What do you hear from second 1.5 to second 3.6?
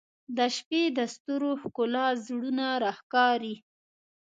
ښکلا زړونه راښکاري.